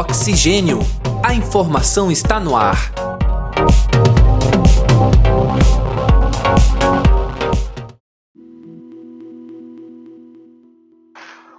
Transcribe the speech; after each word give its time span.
Oxigênio. 0.00 0.78
A 1.22 1.34
informação 1.34 2.10
está 2.10 2.40
no 2.40 2.56
ar. 2.56 2.90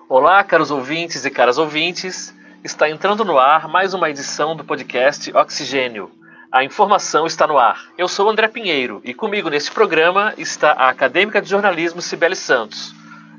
Olá, 0.09 0.43
caros 0.43 0.71
ouvintes 0.71 1.23
e 1.23 1.29
caras 1.29 1.59
ouvintes. 1.59 2.33
Está 2.63 2.89
entrando 2.89 3.23
no 3.23 3.37
ar 3.37 3.67
mais 3.67 3.93
uma 3.93 4.09
edição 4.09 4.55
do 4.55 4.63
podcast 4.63 5.31
Oxigênio. 5.37 6.09
A 6.51 6.63
informação 6.63 7.27
está 7.27 7.45
no 7.45 7.59
ar. 7.59 7.91
Eu 7.95 8.07
sou 8.07 8.27
André 8.27 8.47
Pinheiro 8.47 9.01
e 9.03 9.13
comigo 9.13 9.51
neste 9.51 9.69
programa 9.69 10.33
está 10.35 10.71
a 10.71 10.89
acadêmica 10.89 11.39
de 11.39 11.47
jornalismo 11.47 12.01
Cibele 12.01 12.35
Santos. 12.35 12.91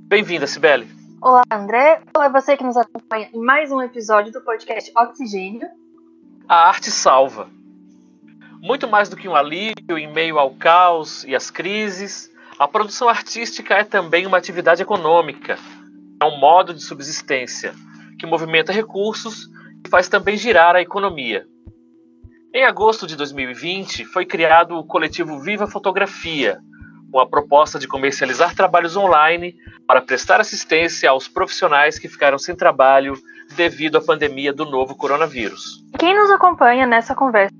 Bem-vinda, 0.02 0.46
Cibele. 0.46 1.01
Olá, 1.24 1.44
André. 1.52 2.02
Olá, 2.16 2.28
você 2.28 2.56
que 2.56 2.64
nos 2.64 2.76
acompanha 2.76 3.30
em 3.32 3.38
mais 3.38 3.70
um 3.70 3.80
episódio 3.80 4.32
do 4.32 4.40
podcast 4.40 4.90
Oxigênio. 4.96 5.68
A 6.48 6.66
arte 6.66 6.90
salva. 6.90 7.48
Muito 8.60 8.88
mais 8.88 9.08
do 9.08 9.16
que 9.16 9.28
um 9.28 9.36
alívio 9.36 9.96
em 9.96 10.12
meio 10.12 10.36
ao 10.36 10.50
caos 10.56 11.22
e 11.22 11.36
às 11.36 11.48
crises, 11.48 12.28
a 12.58 12.66
produção 12.66 13.08
artística 13.08 13.72
é 13.72 13.84
também 13.84 14.26
uma 14.26 14.36
atividade 14.36 14.82
econômica. 14.82 15.56
É 16.20 16.24
um 16.24 16.40
modo 16.40 16.74
de 16.74 16.82
subsistência 16.82 17.72
que 18.18 18.26
movimenta 18.26 18.72
recursos 18.72 19.48
e 19.86 19.88
faz 19.88 20.08
também 20.08 20.36
girar 20.36 20.74
a 20.74 20.82
economia. 20.82 21.46
Em 22.52 22.64
agosto 22.64 23.06
de 23.06 23.14
2020, 23.14 24.06
foi 24.06 24.26
criado 24.26 24.76
o 24.76 24.84
coletivo 24.84 25.38
Viva 25.38 25.68
Fotografia, 25.68 26.58
com 27.12 27.20
a 27.20 27.26
proposta 27.26 27.78
de 27.78 27.86
comercializar 27.86 28.56
trabalhos 28.56 28.96
online 28.96 29.54
para 29.86 30.00
prestar 30.00 30.40
assistência 30.40 31.10
aos 31.10 31.28
profissionais 31.28 31.98
que 31.98 32.08
ficaram 32.08 32.38
sem 32.38 32.56
trabalho 32.56 33.14
devido 33.54 33.98
à 33.98 34.00
pandemia 34.00 34.52
do 34.52 34.64
novo 34.64 34.96
coronavírus. 34.96 35.84
Quem 35.98 36.16
nos 36.18 36.30
acompanha 36.30 36.86
nessa 36.86 37.14
conversa 37.14 37.54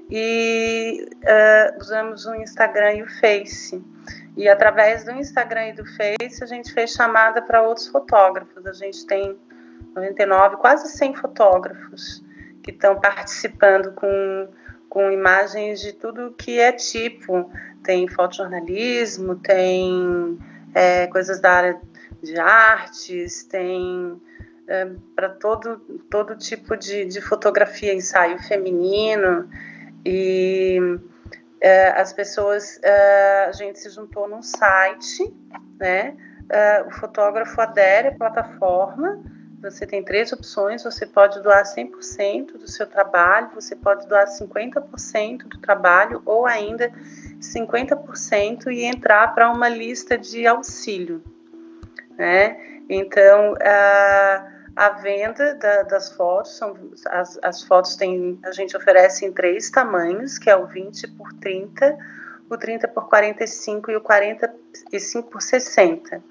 e 0.10 1.06
uh, 1.16 1.78
usamos 1.80 2.26
o 2.26 2.36
Instagram 2.36 2.94
e 2.94 3.04
o 3.04 3.10
Face. 3.20 3.84
E 4.36 4.48
através 4.48 5.04
do 5.04 5.12
Instagram 5.12 5.68
e 5.68 5.74
do 5.74 5.86
Face 5.86 6.42
a 6.42 6.48
gente 6.48 6.74
fez 6.74 6.92
chamada 6.92 7.42
para 7.42 7.62
outros 7.62 7.88
fotógrafos. 7.88 8.66
A 8.66 8.74
gente 8.74 9.06
tem 9.06 9.38
99, 9.96 10.58
quase 10.58 10.90
100 10.90 11.16
fotógrafos 11.16 12.24
que 12.64 12.72
estão 12.72 13.00
participando 13.00 13.94
com, 13.94 14.48
com 14.90 15.12
imagens 15.12 15.82
de 15.82 15.94
tudo 15.94 16.34
que 16.38 16.60
é 16.60 16.72
tipo. 16.72 17.52
Tem 17.84 18.08
fotojornalismo, 18.08 19.36
tem 19.36 20.38
é, 20.74 21.08
coisas 21.08 21.40
da 21.40 21.52
área 21.52 21.82
de 22.22 22.40
artes, 22.40 23.44
tem 23.44 24.22
é, 24.68 24.88
para 25.16 25.30
todo, 25.30 25.80
todo 26.10 26.36
tipo 26.36 26.78
de, 26.78 27.06
de 27.06 27.20
fotografia, 27.20 27.94
ensaio 27.94 28.38
feminino. 28.40 29.50
E 30.06 30.80
é, 31.60 31.90
as 32.00 32.14
pessoas, 32.14 32.80
é, 32.84 33.46
a 33.46 33.52
gente 33.52 33.80
se 33.80 33.90
juntou 33.90 34.28
num 34.28 34.42
site, 34.42 35.34
né? 35.80 36.16
É, 36.50 36.84
o 36.84 36.92
fotógrafo 36.92 37.60
adere 37.62 38.10
à 38.10 38.12
plataforma 38.12 39.24
você 39.62 39.86
tem 39.86 40.04
três 40.04 40.34
opções: 40.34 40.84
você 40.84 41.06
pode 41.06 41.42
doar 41.42 41.64
100% 41.64 42.58
do 42.58 42.70
seu 42.70 42.88
trabalho, 42.88 43.52
você 43.54 43.76
pode 43.76 44.08
doar 44.08 44.26
50% 44.26 45.44
do 45.48 45.60
trabalho 45.60 46.22
ou 46.26 46.46
ainda 46.46 46.92
50% 47.40 48.72
e 48.72 48.84
entrar 48.84 49.34
para 49.34 49.52
uma 49.52 49.70
lista 49.70 50.18
de 50.18 50.48
auxílio. 50.48 51.24
Né? 52.18 52.82
Então, 52.90 53.56
a, 53.62 54.48
a 54.76 54.90
venda 54.90 55.56
da, 55.56 55.84
das 55.84 56.12
fotos, 56.12 56.58
são, 56.58 56.76
as, 57.10 57.40
as 57.42 57.64
fotos 57.64 57.96
tem, 57.96 58.40
a 58.44 58.52
gente 58.52 58.76
oferece 58.76 59.26
em 59.26 59.32
três 59.32 59.70
tamanhos, 59.70 60.38
que 60.38 60.50
é 60.50 60.56
o 60.56 60.66
20 60.66 61.08
por 61.10 61.32
30, 61.34 61.98
o 62.54 62.58
30 62.58 62.88
por 62.88 63.08
45 63.08 63.92
e 63.92 63.96
o 63.96 64.02
45 64.02 65.30
por 65.30 65.42
60. 65.42 66.22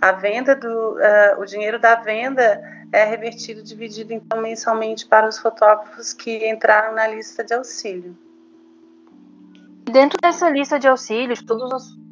A 0.00 0.12
venda 0.12 0.54
do, 0.54 0.92
uh, 0.92 1.40
o 1.40 1.44
dinheiro 1.44 1.78
da 1.78 1.96
venda 1.96 2.62
é 2.92 3.04
revertido, 3.04 3.62
dividido 3.62 4.12
então 4.12 4.40
mensalmente 4.40 5.06
para 5.06 5.28
os 5.28 5.38
fotógrafos 5.38 6.12
que 6.12 6.48
entraram 6.48 6.94
na 6.94 7.06
lista 7.06 7.42
de 7.42 7.54
auxílio. 7.54 8.16
Dentro 9.84 10.18
dessa 10.20 10.48
lista 10.48 10.78
de 10.78 10.88
auxílios, 10.88 11.42
todos 11.42 11.72
os 11.72 12.04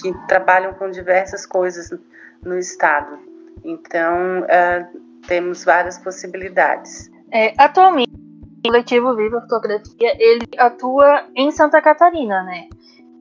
que 0.02 0.14
trabalham 0.28 0.74
com 0.74 0.90
diversas 0.90 1.46
coisas 1.46 1.94
no 2.42 2.58
estado. 2.58 3.20
Então 3.64 4.46
é, 4.48 4.88
temos 5.28 5.64
várias 5.64 5.98
possibilidades. 5.98 7.12
É, 7.32 7.54
atualmente, 7.58 8.12
o 8.12 8.68
coletivo 8.68 9.16
Viva 9.16 9.42
Fotografia 9.42 10.16
ele 10.20 10.48
atua 10.58 11.26
em 11.36 11.52
Santa 11.52 11.82
Catarina, 11.82 12.44
né? 12.44 12.68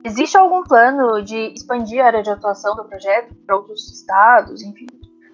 Existe 0.05 0.37
algum 0.37 0.63
plano 0.63 1.21
de 1.21 1.53
expandir 1.53 2.03
a 2.03 2.07
área 2.07 2.23
de 2.23 2.29
atuação 2.29 2.75
do 2.75 2.83
projeto 2.85 3.33
para 3.45 3.55
outros 3.55 3.89
estados, 3.89 4.61
enfim? 4.61 4.85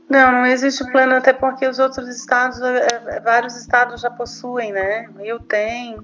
Não, 0.10 0.32
não 0.32 0.46
existe 0.48 0.84
plano, 0.92 1.14
até 1.16 1.32
porque 1.32 1.68
os 1.68 1.78
outros 1.78 2.08
estados, 2.10 2.60
é, 2.62 2.88
é, 3.10 3.20
vários 3.20 3.56
estados 3.56 4.02
já 4.02 4.10
possuem, 4.10 4.72
né? 4.72 5.08
Rio 5.20 5.40
tem, 5.40 6.00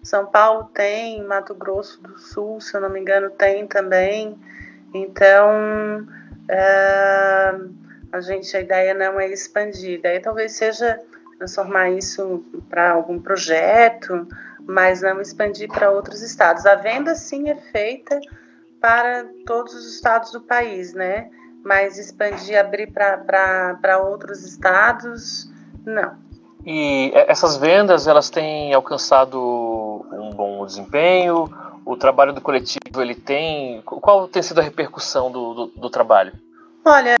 São 0.00 0.26
Paulo 0.26 0.70
tem, 0.72 1.24
Mato 1.24 1.56
Grosso 1.56 2.00
do 2.00 2.16
Sul, 2.16 2.60
se 2.60 2.76
eu 2.76 2.80
não 2.80 2.88
me 2.88 3.00
engano, 3.00 3.30
tem 3.30 3.66
também. 3.66 4.38
Então, 4.94 6.06
é, 6.48 7.54
a 8.12 8.20
gente, 8.20 8.56
a 8.56 8.60
ideia 8.60 8.94
não 8.94 9.18
é 9.18 9.26
expandir, 9.26 9.98
ideia 9.98 10.22
talvez 10.22 10.52
seja 10.52 11.00
transformar 11.36 11.90
isso 11.90 12.44
para 12.70 12.92
algum 12.92 13.20
projeto, 13.20 14.28
mas 14.60 15.02
não 15.02 15.20
expandir 15.20 15.68
para 15.68 15.90
outros 15.90 16.22
estados. 16.22 16.64
A 16.64 16.76
venda 16.76 17.16
sim 17.16 17.50
é 17.50 17.56
feita 17.56 18.20
para 18.80 19.26
todos 19.44 19.74
os 19.74 19.94
estados 19.96 20.30
do 20.30 20.40
país, 20.40 20.94
né? 20.94 21.28
Mas 21.64 21.98
expandir, 21.98 22.58
abrir 22.58 22.92
para 22.92 23.98
outros 23.98 24.44
estados, 24.44 25.50
não. 25.84 26.16
E 26.64 27.12
essas 27.14 27.56
vendas, 27.56 28.06
elas 28.06 28.28
têm 28.28 28.74
alcançado 28.74 29.38
um 30.12 30.30
bom 30.30 30.66
desempenho? 30.66 31.48
O 31.84 31.96
trabalho 31.96 32.32
do 32.32 32.40
coletivo, 32.40 33.00
ele 33.00 33.14
tem... 33.14 33.80
Qual 33.82 34.28
tem 34.28 34.42
sido 34.42 34.60
a 34.60 34.62
repercussão 34.62 35.30
do, 35.30 35.54
do, 35.54 35.66
do 35.68 35.90
trabalho? 35.90 36.32
Olha, 36.84 37.16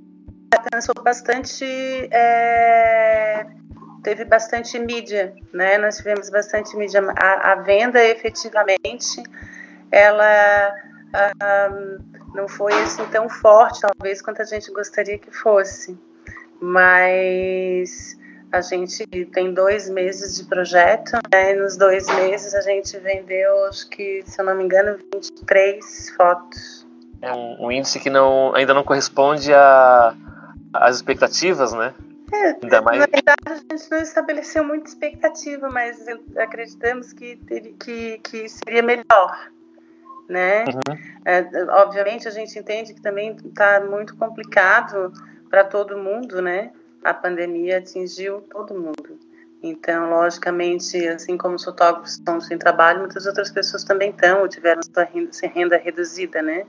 alcançou 0.54 0.94
bastante... 1.02 1.64
É, 2.10 3.46
teve 4.02 4.26
bastante 4.26 4.78
mídia, 4.78 5.34
né? 5.52 5.78
Nós 5.78 5.96
tivemos 5.96 6.28
bastante 6.28 6.76
mídia. 6.76 7.00
A, 7.16 7.52
a 7.52 7.54
venda, 7.56 8.04
efetivamente, 8.04 9.22
ela... 9.90 10.74
Um, 11.72 12.17
não 12.34 12.48
foi 12.48 12.72
assim 12.74 13.04
tão 13.06 13.28
forte, 13.28 13.80
talvez, 13.80 14.22
quanto 14.22 14.42
a 14.42 14.44
gente 14.44 14.70
gostaria 14.70 15.18
que 15.18 15.30
fosse. 15.30 15.98
Mas 16.60 18.16
a 18.50 18.60
gente 18.60 19.06
tem 19.32 19.52
dois 19.52 19.88
meses 19.88 20.36
de 20.36 20.44
projeto, 20.44 21.12
né? 21.32 21.52
E 21.52 21.56
nos 21.56 21.76
dois 21.76 22.06
meses 22.08 22.54
a 22.54 22.60
gente 22.60 22.96
vendeu, 22.98 23.66
acho 23.66 23.88
que, 23.88 24.22
se 24.26 24.40
eu 24.40 24.44
não 24.44 24.56
me 24.56 24.64
engano, 24.64 24.98
23 25.12 26.10
fotos. 26.16 26.86
É 27.20 27.32
um, 27.32 27.66
um 27.66 27.72
índice 27.72 27.98
que 28.00 28.10
não, 28.10 28.54
ainda 28.54 28.72
não 28.72 28.84
corresponde 28.84 29.50
às 30.72 30.96
expectativas, 30.96 31.72
né? 31.72 31.94
É, 32.32 32.56
ainda 32.62 32.82
mais... 32.82 32.98
Na 32.98 33.06
verdade, 33.06 33.38
a 33.46 33.54
gente 33.54 33.90
não 33.90 33.98
estabeleceu 33.98 34.62
muita 34.62 34.88
expectativa, 34.88 35.68
mas 35.68 36.04
acreditamos 36.36 37.12
que, 37.12 37.36
que, 37.78 38.18
que 38.18 38.48
seria 38.48 38.82
melhor 38.82 39.50
né? 40.28 40.64
Uhum. 40.64 40.98
É, 41.24 41.48
obviamente 41.82 42.28
a 42.28 42.30
gente 42.30 42.58
entende 42.58 42.94
que 42.94 43.00
também 43.00 43.34
está 43.44 43.80
muito 43.80 44.14
complicado 44.16 45.12
para 45.48 45.64
todo 45.64 45.96
mundo, 45.96 46.42
né? 46.42 46.70
A 47.02 47.14
pandemia 47.14 47.78
atingiu 47.78 48.42
todo 48.42 48.74
mundo. 48.74 49.18
Então, 49.62 50.10
logicamente, 50.10 51.08
assim 51.08 51.36
como 51.36 51.56
os 51.56 51.64
fotógrafos 51.64 52.12
estão 52.12 52.40
sem 52.40 52.56
trabalho, 52.58 53.00
muitas 53.00 53.26
outras 53.26 53.50
pessoas 53.50 53.82
também 53.82 54.10
estão, 54.10 54.42
ou 54.42 54.48
tiveram 54.48 54.80
sua 54.82 55.04
renda, 55.04 55.30
renda 55.42 55.76
reduzida, 55.76 56.40
né? 56.42 56.64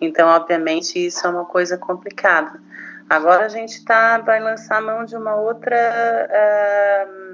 Então, 0.00 0.28
obviamente, 0.28 1.04
isso 1.06 1.26
é 1.26 1.30
uma 1.30 1.44
coisa 1.44 1.76
complicada. 1.76 2.60
Agora 3.08 3.46
a 3.46 3.48
gente 3.48 3.84
tá, 3.84 4.18
vai 4.18 4.40
lançar 4.40 4.78
a 4.78 4.80
mão 4.80 5.04
de 5.04 5.16
uma 5.16 5.36
outra. 5.36 6.28
Uh, 6.28 7.27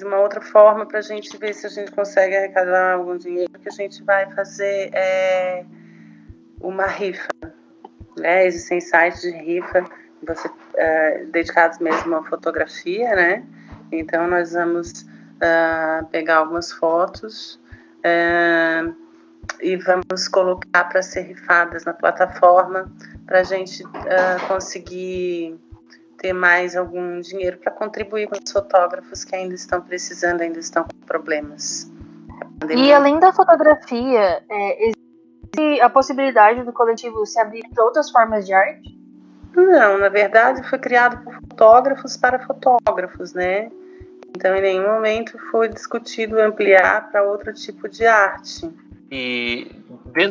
de 0.00 0.06
uma 0.06 0.18
outra 0.18 0.40
forma 0.40 0.86
para 0.86 0.98
a 0.98 1.02
gente 1.02 1.36
ver 1.36 1.52
se 1.52 1.66
a 1.66 1.68
gente 1.68 1.92
consegue 1.92 2.34
arrecadar 2.34 2.94
algum 2.94 3.18
dinheiro, 3.18 3.52
que 3.52 3.68
a 3.68 3.72
gente 3.72 4.02
vai 4.02 4.32
fazer 4.34 4.88
é, 4.94 5.62
uma 6.58 6.86
rifa. 6.86 7.28
Né? 8.16 8.46
Existem 8.46 8.80
sites 8.80 9.20
de 9.20 9.30
rifa 9.30 9.84
você, 10.22 10.50
é, 10.76 11.24
dedicados 11.26 11.78
mesmo 11.80 12.16
à 12.16 12.24
fotografia, 12.24 13.14
né? 13.14 13.44
Então 13.92 14.26
nós 14.26 14.52
vamos 14.52 15.02
uh, 15.02 16.06
pegar 16.10 16.38
algumas 16.38 16.72
fotos 16.72 17.60
uh, 17.98 18.94
e 19.60 19.76
vamos 19.76 20.28
colocar 20.28 20.84
para 20.84 21.02
ser 21.02 21.22
rifadas 21.22 21.84
na 21.84 21.92
plataforma 21.92 22.90
para 23.26 23.40
a 23.40 23.42
gente 23.42 23.84
uh, 23.84 24.48
conseguir 24.48 25.58
ter 26.20 26.34
mais 26.34 26.76
algum 26.76 27.18
dinheiro 27.20 27.56
para 27.56 27.72
contribuir 27.72 28.28
com 28.28 28.36
os 28.36 28.52
fotógrafos 28.52 29.24
que 29.24 29.34
ainda 29.34 29.54
estão 29.54 29.80
precisando, 29.80 30.42
ainda 30.42 30.58
estão 30.58 30.84
com 30.84 31.06
problemas. 31.06 31.90
E 32.68 32.92
além 32.92 33.18
da 33.18 33.32
fotografia, 33.32 34.42
é, 34.48 34.84
existe 34.84 35.80
a 35.80 35.88
possibilidade 35.88 36.62
do 36.62 36.72
coletivo 36.72 37.24
se 37.24 37.40
abrir 37.40 37.62
para 37.74 37.82
outras 37.84 38.10
formas 38.10 38.46
de 38.46 38.52
arte? 38.52 39.00
Não, 39.56 39.98
na 39.98 40.10
verdade 40.10 40.62
foi 40.68 40.78
criado 40.78 41.24
por 41.24 41.34
fotógrafos 41.34 42.16
para 42.16 42.38
fotógrafos, 42.38 43.32
né? 43.32 43.70
Então 44.36 44.54
em 44.54 44.60
nenhum 44.60 44.92
momento 44.92 45.38
foi 45.50 45.68
discutido 45.68 46.38
ampliar 46.38 47.10
para 47.10 47.22
outro 47.22 47.52
tipo 47.54 47.88
de 47.88 48.06
arte. 48.06 48.70
E 49.10 49.72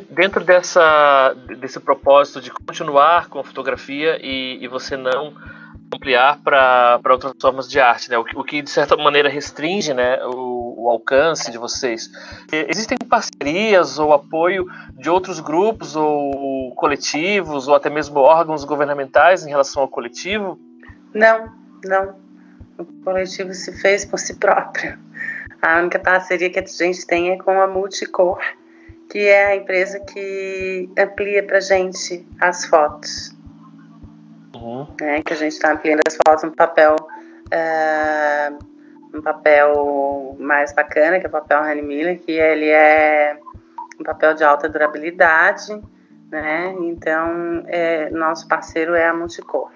dentro 0.10 0.42
dessa, 0.42 1.34
desse 1.60 1.80
propósito 1.82 2.40
de 2.40 2.50
continuar 2.52 3.28
com 3.28 3.40
a 3.40 3.44
fotografia 3.44 4.18
e, 4.22 4.64
e 4.64 4.68
você 4.70 4.96
não 4.96 5.34
ampliar 5.94 6.40
para 6.44 7.00
outras 7.10 7.34
formas 7.42 7.70
de 7.70 7.80
arte, 7.80 8.10
né? 8.10 8.18
O, 8.18 8.22
o, 8.22 8.44
que 8.44 8.62
de 8.62 8.70
certa 8.70 8.96
maneira 8.96 9.30
restringe, 9.30 9.94
né, 9.94 10.24
o, 10.24 10.86
o, 10.86 10.90
alcance 10.90 11.52
de 11.52 11.58
vocês. 11.58 12.10
Existem 12.52 12.98
parcerias 12.98 13.98
ou 14.00 14.14
apoio 14.14 14.66
de 14.94 15.10
outros 15.10 15.40
grupos 15.40 15.96
ou 15.96 16.74
coletivos 16.76 17.68
ou 17.68 17.76
até 17.76 17.90
mesmo 17.90 18.20
órgãos 18.20 18.64
governamentais 18.64 19.46
em 19.46 19.50
relação 19.50 19.82
ao 19.82 19.88
coletivo? 19.88 20.60
Não, 21.14 21.52
não. 21.84 22.16
O 22.78 22.86
coletivo 23.04 23.54
se 23.54 23.72
fez 23.82 24.06
por 24.06 24.20
si 24.20 24.36
próprio. 24.36 24.98
A 25.62 25.80
única 25.80 26.00
parceria 26.00 26.50
que 26.50 26.60
a 26.60 26.66
gente 26.66 27.06
tem 27.06 27.32
é 27.32 27.38
com 27.38 27.60
a 27.60 27.68
Multicor, 27.68 28.40
que 29.10 29.20
é 29.20 29.48
a 29.48 29.56
empresa 29.56 30.00
que 30.00 30.90
amplia 30.98 31.44
para 31.44 31.60
gente 31.60 32.26
as 32.40 32.66
fotos 32.66 33.38
uhum. 34.62 34.88
né, 35.00 35.22
que 35.22 35.34
a 35.34 35.36
gente 35.36 35.54
está 35.54 35.72
ampliando 35.72 36.02
as 36.08 36.18
fotos 36.26 36.44
no 36.44 36.52
papel 36.52 36.96
é, 37.52 38.52
um 39.14 39.22
papel 39.22 40.36
mais 40.40 40.74
bacana, 40.74 41.20
que 41.20 41.26
é 41.26 41.30
o 41.30 41.32
papel 41.32 41.62
Honey 41.62 41.82
Miller, 41.82 42.20
que 42.20 42.32
ele 42.32 42.70
é 42.70 43.38
um 44.00 44.04
papel 44.04 44.34
de 44.34 44.44
alta 44.44 44.70
durabilidade, 44.70 45.82
né? 46.32 46.76
Então, 46.80 47.64
é, 47.68 48.10
nosso 48.12 48.48
parceiro 48.48 48.94
é 48.94 49.08
a 49.08 49.14
Multicor. 49.14 49.72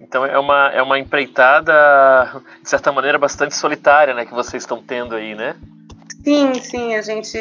Então 0.00 0.24
é 0.24 0.38
uma, 0.38 0.70
é 0.70 0.82
uma 0.82 0.98
empreitada, 0.98 2.42
de 2.62 2.68
certa 2.68 2.90
maneira, 2.92 3.18
bastante 3.18 3.54
solitária, 3.54 4.14
né, 4.14 4.24
que 4.24 4.32
vocês 4.32 4.62
estão 4.62 4.82
tendo 4.82 5.14
aí, 5.14 5.34
né? 5.34 5.54
Sim, 6.22 6.54
sim, 6.62 6.94
a 6.94 7.00
gente 7.00 7.38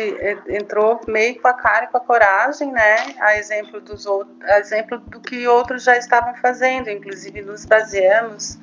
entrou 0.47 1.01
meio 1.05 1.39
com 1.41 1.47
a 1.49 1.53
cara 1.53 1.85
e 1.85 1.87
com 1.89 1.97
a 1.97 1.99
coragem, 1.99 2.71
né? 2.71 2.95
A 3.19 3.37
exemplo 3.37 3.81
dos 3.81 4.05
outros, 4.05 4.37
exemplo 4.47 4.99
do 4.99 5.19
que 5.19 5.47
outros 5.47 5.83
já 5.83 5.97
estavam 5.97 6.33
fazendo, 6.35 6.89
inclusive 6.89 7.41
nos 7.41 7.65
baseamos 7.65 8.57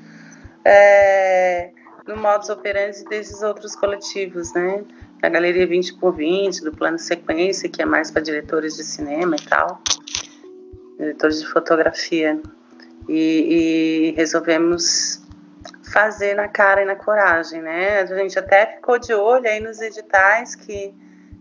é, 0.65 1.71
no 2.07 2.17
modus 2.17 2.49
operandi 2.49 3.05
desses 3.05 3.43
outros 3.43 3.77
coletivos, 3.77 4.55
né? 4.55 4.85
A 5.23 5.29
Galeria 5.29 5.67
20 5.67 5.95
por 5.99 6.15
20, 6.15 6.63
do 6.63 6.73
Plano 6.73 6.99
Sequência, 6.99 7.69
que 7.69 7.83
é 7.83 7.85
mais 7.85 8.11
para 8.11 8.23
diretores 8.23 8.77
de 8.77 8.85
cinema 8.85 9.37
e 9.37 9.43
tal, 9.43 9.83
diretores 10.99 11.41
de 11.41 11.47
fotografia. 11.49 12.41
E, 13.09 14.13
e 14.13 14.15
resolvemos 14.17 15.26
fazer 15.93 16.35
na 16.35 16.49
cara 16.49 16.83
e 16.83 16.85
na 16.85 16.97
coragem, 16.97 17.63
né? 17.63 18.01
A 18.01 18.07
gente 18.07 18.39
até 18.39 18.67
ficou 18.67 18.99
de 18.99 19.15
olho 19.15 19.47
aí 19.49 19.61
nos 19.61 19.81
editais 19.81 20.55
que, 20.55 20.95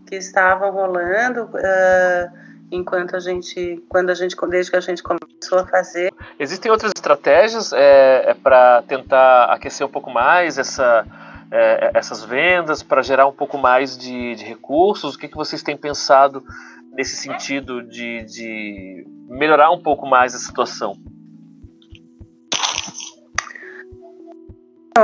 que 0.06 0.16
estavam 0.16 0.70
rolando 0.70 1.44
uh, 1.44 2.38
enquanto 2.70 3.16
a 3.16 3.20
gente, 3.20 3.82
quando 3.88 4.10
a 4.10 4.14
gente, 4.14 4.36
desde 4.48 4.70
que 4.70 4.76
a 4.76 4.80
gente 4.80 5.02
começou 5.02 5.58
a 5.58 5.66
fazer. 5.66 6.12
Existem 6.38 6.70
outras 6.70 6.92
estratégias 6.94 7.72
é, 7.72 8.30
é 8.30 8.34
para 8.34 8.82
tentar 8.82 9.44
aquecer 9.46 9.86
um 9.86 9.90
pouco 9.90 10.10
mais 10.10 10.58
essa 10.58 11.04
é, 11.50 11.90
essas 11.94 12.24
vendas, 12.24 12.82
para 12.82 13.02
gerar 13.02 13.26
um 13.26 13.32
pouco 13.32 13.56
mais 13.56 13.96
de, 13.96 14.34
de 14.34 14.44
recursos? 14.44 15.14
O 15.14 15.18
que, 15.18 15.28
que 15.28 15.36
vocês 15.36 15.62
têm 15.62 15.76
pensado 15.76 16.44
nesse 16.92 17.16
sentido 17.16 17.82
de, 17.82 18.24
de 18.24 19.06
melhorar 19.28 19.70
um 19.70 19.80
pouco 19.80 20.06
mais 20.06 20.34
a 20.34 20.38
situação? 20.38 20.96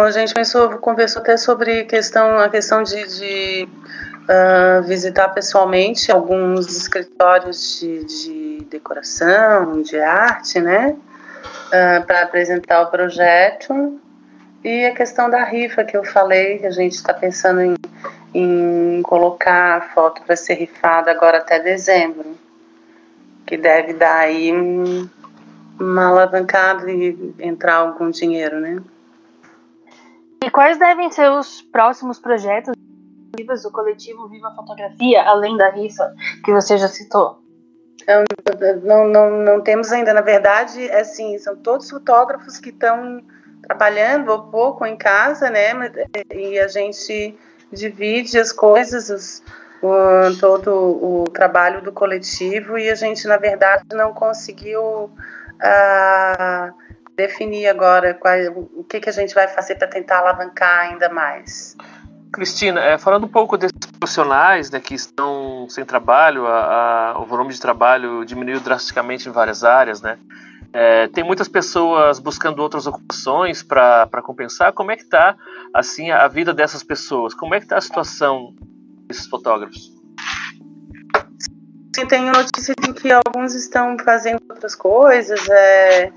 A 0.00 0.10
gente 0.10 0.32
pensou, 0.32 0.70
conversou 0.78 1.20
até 1.20 1.36
sobre 1.36 1.84
questão, 1.84 2.38
a 2.38 2.48
questão 2.48 2.82
de, 2.82 3.06
de 3.06 3.68
uh, 4.22 4.82
visitar 4.84 5.28
pessoalmente 5.28 6.10
alguns 6.10 6.74
escritórios 6.74 7.78
de, 7.78 8.04
de 8.04 8.64
decoração, 8.70 9.82
de 9.82 9.98
arte, 9.98 10.60
né? 10.60 10.96
Uh, 11.68 12.06
para 12.06 12.22
apresentar 12.22 12.82
o 12.82 12.86
projeto. 12.86 14.00
E 14.64 14.86
a 14.86 14.94
questão 14.94 15.28
da 15.28 15.44
rifa 15.44 15.84
que 15.84 15.96
eu 15.96 16.04
falei, 16.04 16.58
que 16.58 16.66
a 16.66 16.70
gente 16.70 16.94
está 16.94 17.12
pensando 17.12 17.60
em, 17.60 17.74
em 18.32 19.02
colocar 19.02 19.76
a 19.76 19.80
foto 19.80 20.22
para 20.22 20.36
ser 20.36 20.54
rifada 20.54 21.10
agora 21.10 21.38
até 21.38 21.58
dezembro, 21.58 22.36
que 23.44 23.58
deve 23.58 23.92
dar 23.92 24.18
aí 24.18 24.52
um, 24.52 25.08
uma 25.78 26.06
alavancada 26.06 26.90
e 26.90 27.34
entrar 27.40 27.74
algum 27.74 28.08
dinheiro, 28.08 28.60
né? 28.60 28.80
E 30.44 30.50
quais 30.50 30.78
devem 30.78 31.10
ser 31.10 31.30
os 31.30 31.62
próximos 31.62 32.18
projetos 32.18 32.74
do 33.62 33.70
coletivo 33.70 34.28
Viva 34.28 34.52
Fotografia, 34.54 35.22
além 35.22 35.56
da 35.56 35.70
rifa 35.70 36.12
que 36.44 36.52
você 36.52 36.76
já 36.76 36.88
citou? 36.88 37.40
Não, 38.82 39.08
não, 39.08 39.30
não 39.30 39.60
temos 39.60 39.92
ainda, 39.92 40.12
na 40.12 40.20
verdade, 40.20 40.86
é 40.88 41.00
assim, 41.00 41.38
são 41.38 41.56
todos 41.56 41.88
fotógrafos 41.88 42.58
que 42.58 42.70
estão 42.70 43.22
trabalhando 43.62 44.30
ou 44.30 44.42
pouco 44.50 44.84
em 44.84 44.96
casa, 44.96 45.48
né? 45.48 45.70
E 46.34 46.58
a 46.58 46.66
gente 46.66 47.38
divide 47.72 48.38
as 48.38 48.50
coisas, 48.52 49.08
os, 49.08 49.42
o, 49.80 50.36
todo 50.40 50.70
o 50.72 51.24
trabalho 51.24 51.80
do 51.80 51.92
coletivo 51.92 52.76
e 52.76 52.90
a 52.90 52.94
gente, 52.94 53.26
na 53.28 53.36
verdade, 53.36 53.84
não 53.92 54.12
conseguiu 54.12 55.04
uh, 55.04 56.74
definir 57.16 57.66
agora 57.68 58.18
o 58.54 58.84
que, 58.84 59.00
que 59.00 59.08
a 59.08 59.12
gente 59.12 59.34
vai 59.34 59.48
fazer 59.48 59.76
para 59.76 59.88
tentar 59.88 60.18
alavancar 60.18 60.90
ainda 60.90 61.08
mais. 61.08 61.76
Cristina, 62.32 62.80
é, 62.80 62.96
falando 62.96 63.24
um 63.24 63.28
pouco 63.28 63.58
desses 63.58 63.76
profissionais 63.98 64.70
né, 64.70 64.80
que 64.80 64.94
estão 64.94 65.66
sem 65.68 65.84
trabalho, 65.84 66.46
a, 66.46 67.12
a, 67.12 67.18
o 67.20 67.26
volume 67.26 67.52
de 67.52 67.60
trabalho 67.60 68.24
diminuiu 68.24 68.58
drasticamente 68.58 69.28
em 69.28 69.32
várias 69.32 69.62
áreas, 69.62 70.00
né? 70.00 70.18
É, 70.72 71.06
tem 71.08 71.22
muitas 71.22 71.48
pessoas 71.48 72.18
buscando 72.18 72.60
outras 72.60 72.86
ocupações 72.86 73.62
para 73.62 74.08
compensar. 74.22 74.72
Como 74.72 74.90
é 74.90 74.96
que 74.96 75.02
está 75.02 75.36
assim 75.74 76.10
a 76.10 76.26
vida 76.28 76.54
dessas 76.54 76.82
pessoas? 76.82 77.34
Como 77.34 77.54
é 77.54 77.58
que 77.58 77.66
está 77.66 77.76
a 77.76 77.80
situação 77.80 78.54
desses 79.06 79.26
fotógrafos? 79.26 79.92
Sim, 81.94 82.06
tenho 82.06 82.32
notícia 82.32 82.74
de 82.80 82.90
que 82.94 83.12
alguns 83.12 83.54
estão 83.54 83.98
fazendo 84.02 84.40
outras 84.48 84.74
coisas, 84.74 85.46
é, 85.50 86.10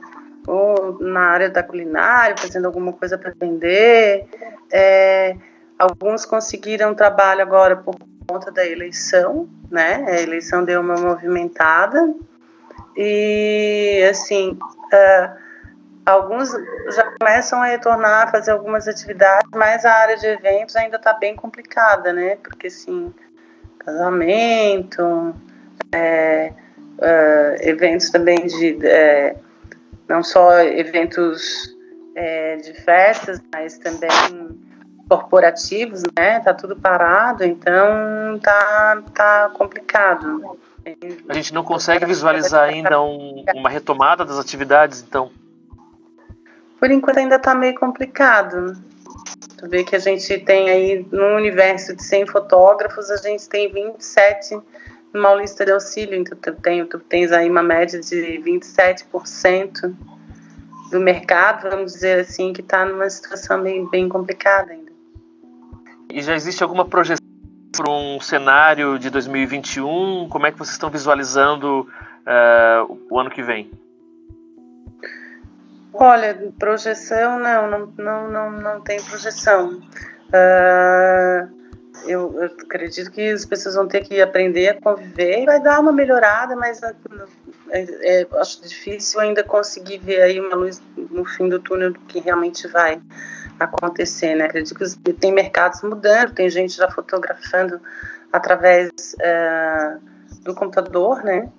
ou 0.48 1.00
na 1.00 1.22
área 1.22 1.50
da 1.50 1.64
culinária, 1.64 2.36
fazendo 2.38 2.66
alguma 2.66 2.94
coisa 2.94 3.18
para 3.18 3.34
vender. 3.40 4.28
É, 4.72 5.36
alguns 5.78 6.26
conseguiram 6.26 6.94
trabalho 6.94 7.42
agora 7.42 7.76
por 7.76 7.96
conta 8.28 8.52
da 8.52 8.66
eleição, 8.66 9.48
né? 9.70 10.06
A 10.08 10.22
eleição 10.22 10.64
deu 10.64 10.82
uma 10.82 10.96
movimentada. 10.96 12.14
E, 12.96 14.08
assim, 14.10 14.52
uh, 14.52 15.38
alguns 16.06 16.50
já 16.94 17.12
começam 17.20 17.62
a 17.62 17.66
retornar 17.66 18.28
a 18.28 18.32
fazer 18.32 18.52
algumas 18.52 18.88
atividades, 18.88 19.50
mas 19.54 19.86
a 19.86 19.92
área 19.92 20.18
de 20.18 20.28
eventos 20.28 20.76
ainda 20.76 20.98
está 20.98 21.14
bem 21.14 21.36
complicada, 21.36 22.14
né? 22.14 22.38
Porque, 22.38 22.68
assim, 22.68 23.14
casamento, 23.80 25.36
é, 25.92 26.52
uh, 26.98 27.62
eventos 27.62 28.10
também 28.10 28.46
de. 28.48 28.86
É, 28.86 29.36
não 30.08 30.24
só 30.24 30.60
eventos 30.60 31.76
é, 32.16 32.58
de 32.58 32.74
festas, 32.74 33.42
mas 33.54 33.78
também 33.78 34.10
corporativos, 35.08 36.04
né? 36.18 36.40
Tá 36.40 36.54
tudo 36.54 36.76
parado, 36.76 37.44
então 37.44 38.40
tá, 38.42 39.04
tá 39.14 39.52
complicado. 39.54 40.58
A 41.28 41.34
gente 41.34 41.54
não 41.54 41.64
consegue 41.64 42.06
visualizar 42.06 42.70
ainda 42.70 43.02
um, 43.02 43.44
uma 43.56 43.70
retomada 43.70 44.24
das 44.24 44.38
atividades, 44.38 45.04
então? 45.08 45.32
Por 46.80 46.92
enquanto 46.92 47.18
ainda 47.18 47.36
está 47.36 47.56
meio 47.56 47.76
complicado. 47.76 48.74
Tu 49.58 49.70
vê 49.70 49.84
que 49.84 49.96
a 49.96 50.00
gente 50.00 50.38
tem 50.40 50.70
aí, 50.70 51.08
no 51.12 51.36
universo 51.36 51.96
de 51.96 52.04
100 52.04 52.28
fotógrafos, 52.28 53.10
a 53.10 53.18
gente 53.18 53.48
tem 53.50 53.72
27 53.72 54.60
numa 55.16 55.34
lista 55.34 55.66
de 55.66 55.72
auxílio, 55.72 56.14
então 56.20 56.38
tu, 56.38 56.54
tem, 56.62 56.86
tu 56.86 57.00
tens 57.00 57.32
aí 57.32 57.50
uma 57.50 57.64
média 57.64 58.00
de 58.00 58.42
27% 58.46 59.96
do 60.92 61.00
mercado, 61.00 61.70
vamos 61.70 61.94
dizer 61.94 62.20
assim, 62.20 62.52
que 62.52 62.60
está 62.62 62.86
numa 62.86 63.10
situação 63.10 63.64
bem, 63.64 63.90
bem 63.90 64.10
complicada 64.10 64.74
ainda. 64.74 64.92
E 66.12 66.22
já 66.22 66.36
existe 66.36 66.62
alguma 66.62 66.86
projeção 66.86 67.26
para 67.72 67.90
um 67.90 68.20
cenário 68.20 69.00
de 69.00 69.10
2021? 69.10 70.28
Como 70.30 70.46
é 70.46 70.52
que 70.52 70.58
vocês 70.58 70.76
estão 70.76 70.90
visualizando 70.90 71.82
uh, 71.82 73.00
o 73.10 73.18
ano 73.18 73.30
que 73.30 73.42
vem? 73.42 73.72
Olha, 75.94 76.38
projeção 76.60 77.40
não, 77.40 77.70
não, 77.70 77.94
não, 77.98 78.30
não, 78.30 78.52
não 78.52 78.82
tem 78.82 79.02
projeção. 79.02 79.80
Uh, 80.28 81.65
eu, 82.04 82.34
eu, 82.40 82.46
acredito 82.46 83.12
que 83.12 83.30
as 83.30 83.46
pessoas 83.46 83.76
vão 83.76 83.88
ter 83.88 84.02
que 84.02 84.22
aprender 84.22 84.70
a 84.70 84.82
conviver 84.82 85.46
vai 85.46 85.62
dar 85.62 85.80
uma 85.80 85.92
melhorada, 85.92 86.56
mas 86.56 86.82
é, 86.84 86.94
é, 87.72 88.28
acho 88.34 88.62
difícil 88.62 89.20
ainda 89.20 89.44
conseguir 89.44 89.98
ver 90.00 90.22
aí 90.22 90.40
uma 90.40 90.56
luz 90.56 90.82
no 90.96 91.26
fim 91.26 91.50
do 91.50 91.60
túnel 91.60 91.94
do 91.94 92.00
que 92.02 92.20
realmente 92.20 92.68
vai 92.68 93.02
acontecer, 93.60 94.36
né? 94.36 94.46
Acredito 94.46 94.76
que 94.76 95.14
tem 95.14 95.32
mercados 95.32 95.82
mudando, 95.82 96.34
tem 96.34 96.50
gente 96.50 96.76
já 96.76 96.90
fotografando 96.90 97.80
através 98.32 98.92
é, 99.20 99.98
do 100.42 100.54
computador, 100.54 101.24
né? 101.24 101.50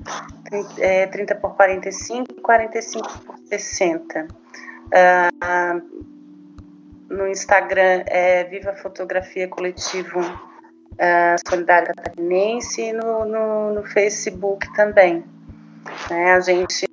é, 0.77 1.07
30 1.07 1.35
por 1.35 1.55
45 1.55 2.27
e 2.37 2.41
45 2.41 3.19
por 3.19 3.37
60. 3.39 4.27
Uh, 4.93 6.03
no 7.09 7.27
Instagram 7.27 8.03
é 8.07 8.43
Viva 8.43 8.73
Fotografia 8.73 9.47
Coletivo 9.47 10.19
uh, 10.19 11.49
Solidário 11.49 11.93
Catarinense 11.95 12.81
e 12.81 12.93
no, 12.93 13.25
no, 13.25 13.73
no 13.73 13.83
Facebook 13.83 14.71
também. 14.73 15.23
É, 16.09 16.33
a 16.33 16.39
gente 16.39 16.87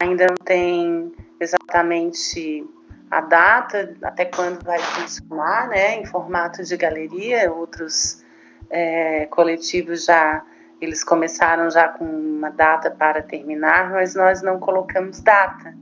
ainda 0.00 0.26
não 0.28 0.44
tem 0.44 1.12
exatamente 1.38 2.66
a 3.10 3.20
data, 3.20 3.96
até 4.02 4.24
quando 4.24 4.64
vai 4.64 4.78
funcionar, 4.78 5.68
né, 5.68 5.96
em 5.96 6.06
formato 6.06 6.62
de 6.62 6.76
galeria. 6.76 7.52
Outros 7.52 8.22
é, 8.68 9.26
coletivos 9.26 10.04
já 10.04 10.44
eles 10.80 11.04
começaram 11.04 11.70
já 11.70 11.88
com 11.88 12.04
uma 12.04 12.50
data 12.50 12.90
para 12.90 13.22
terminar, 13.22 13.90
mas 13.90 14.14
nós 14.14 14.42
não 14.42 14.58
colocamos 14.58 15.20
data, 15.20 15.74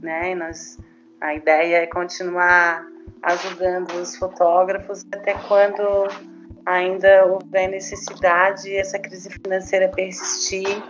né? 0.00 0.34
Nós, 0.34 0.78
a 1.20 1.34
ideia 1.34 1.82
é 1.82 1.86
continuar 1.86 2.86
ajudando 3.22 3.90
os 4.00 4.16
fotógrafos 4.16 5.04
até 5.12 5.34
quando 5.34 5.82
ainda 6.64 7.26
houver 7.26 7.68
necessidade, 7.68 8.74
essa 8.74 8.98
crise 8.98 9.30
financeira 9.30 9.88
persistir 9.88 10.82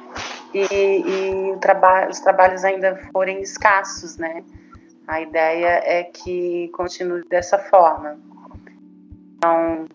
e, 0.55 1.53
e 1.53 1.57
traba 1.61 2.09
os 2.09 2.21
trabalhos 2.21 2.65
ainda 2.65 2.97
forem 3.13 3.41
escassos, 3.41 4.17
né? 4.17 4.45
A 5.07 5.21
ideia 5.21 5.81
é 5.85 6.05
que 6.05 6.69
continue 6.69 7.25
dessa 7.29 7.59
forma. 7.59 8.17
Então, 9.37 9.87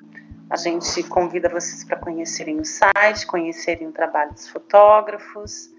a 0.50 0.58
gente 0.58 1.02
convida 1.04 1.50
vocês 1.50 1.84
para 1.84 1.98
conhecerem 1.98 2.60
o 2.60 2.66
site, 2.66 3.26
conhecerem 3.26 3.88
o 3.88 3.92
trabalho 3.92 4.34
dos 4.34 4.48
fotógrafos 4.48 5.70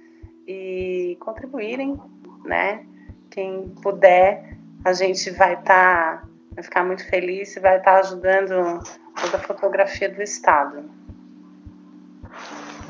e 0.46 1.16
contribuírem, 1.20 2.00
né? 2.44 2.84
Quem 3.30 3.68
puder, 3.82 4.56
a 4.84 4.92
gente 4.92 5.30
vai 5.30 5.54
estar, 5.54 6.20
tá, 6.20 6.28
vai 6.52 6.64
ficar 6.64 6.84
muito 6.84 7.04
feliz 7.08 7.54
e 7.56 7.60
vai 7.60 7.78
estar 7.78 7.92
tá 7.92 7.98
ajudando 8.00 8.82
toda 9.20 9.36
a 9.36 9.40
fotografia 9.40 10.08
do 10.08 10.22
estado. 10.22 10.84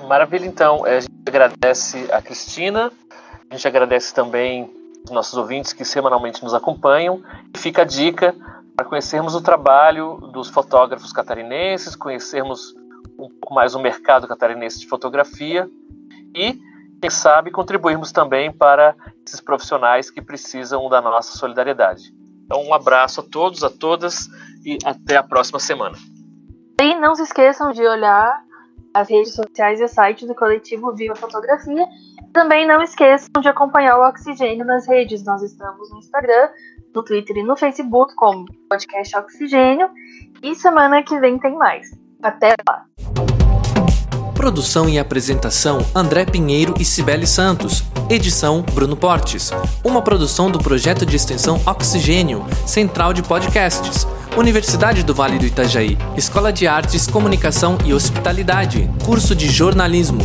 Maravilha, 0.06 0.46
então. 0.46 0.84
A 0.84 1.00
gente 1.00 1.12
agradece 1.26 2.08
a 2.12 2.22
Cristina, 2.22 2.92
a 3.50 3.54
gente 3.54 3.66
agradece 3.66 4.14
também 4.14 4.70
os 5.04 5.10
nossos 5.10 5.34
ouvintes 5.34 5.72
que 5.72 5.84
semanalmente 5.84 6.42
nos 6.42 6.54
acompanham 6.54 7.22
e 7.54 7.58
fica 7.58 7.82
a 7.82 7.84
dica 7.84 8.34
para 8.76 8.84
conhecermos 8.84 9.34
o 9.34 9.40
trabalho 9.40 10.18
dos 10.32 10.48
fotógrafos 10.48 11.12
catarinenses, 11.12 11.96
conhecermos 11.96 12.74
um 13.18 13.30
pouco 13.30 13.54
mais 13.54 13.74
o 13.74 13.80
mercado 13.80 14.28
catarinense 14.28 14.78
de 14.78 14.86
fotografia 14.86 15.68
e, 16.34 16.60
quem 17.00 17.10
sabe, 17.10 17.50
contribuirmos 17.50 18.12
também 18.12 18.52
para 18.52 18.94
esses 19.26 19.40
profissionais 19.40 20.10
que 20.10 20.20
precisam 20.20 20.88
da 20.90 21.00
nossa 21.00 21.38
solidariedade. 21.38 22.12
Então, 22.44 22.62
um 22.62 22.74
abraço 22.74 23.20
a 23.20 23.24
todos, 23.24 23.64
a 23.64 23.70
todas 23.70 24.28
e 24.64 24.76
até 24.84 25.16
a 25.16 25.22
próxima 25.22 25.58
semana. 25.58 25.96
E 26.80 26.94
não 26.96 27.14
se 27.14 27.22
esqueçam 27.22 27.72
de 27.72 27.82
olhar 27.82 28.44
as 28.92 29.08
redes 29.08 29.34
sociais 29.34 29.80
e 29.80 29.84
o 29.84 29.88
site 29.88 30.26
do 30.26 30.34
coletivo 30.34 30.94
Viva 30.94 31.16
Fotografia. 31.16 31.86
Também 32.32 32.66
não 32.66 32.82
esqueçam 32.82 33.40
de 33.40 33.48
acompanhar 33.48 33.98
o 33.98 34.06
Oxigênio 34.06 34.64
nas 34.66 34.86
redes. 34.86 35.24
Nós 35.24 35.42
estamos 35.42 35.90
no 35.90 35.98
Instagram, 35.98 36.50
no 36.96 37.04
Twitter 37.04 37.36
e 37.36 37.42
no 37.42 37.54
Facebook 37.54 38.14
como 38.16 38.46
Podcast 38.68 39.16
Oxigênio. 39.18 39.88
E 40.42 40.54
semana 40.54 41.02
que 41.02 41.20
vem 41.20 41.38
tem 41.38 41.54
mais. 41.54 41.86
Até 42.22 42.54
lá! 42.66 42.84
Produção 44.34 44.88
e 44.88 44.98
apresentação 44.98 45.78
André 45.94 46.24
Pinheiro 46.24 46.74
e 46.80 46.84
Cibele 46.84 47.26
Santos. 47.26 47.84
Edição 48.08 48.62
Bruno 48.62 48.96
Portes. 48.96 49.50
Uma 49.84 50.00
produção 50.00 50.50
do 50.50 50.58
projeto 50.58 51.04
de 51.04 51.16
extensão 51.16 51.60
Oxigênio, 51.66 52.44
Central 52.66 53.12
de 53.12 53.22
Podcasts. 53.22 54.06
Universidade 54.36 55.02
do 55.02 55.14
Vale 55.14 55.38
do 55.38 55.46
Itajaí, 55.46 55.96
Escola 56.16 56.52
de 56.52 56.66
Artes, 56.66 57.06
Comunicação 57.06 57.78
e 57.84 57.94
Hospitalidade, 57.94 58.90
curso 59.04 59.34
de 59.34 59.48
jornalismo. 59.48 60.20